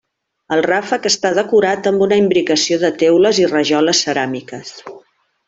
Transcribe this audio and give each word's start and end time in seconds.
El 0.55 0.61
ràfec 0.65 1.03
està 1.09 1.31
decorat 1.39 1.89
amb 1.91 2.05
una 2.05 2.17
imbricació 2.21 2.81
de 2.85 2.91
teules 3.03 3.43
i 3.45 3.47
rajoles 3.53 4.03
ceràmiques. 4.09 4.75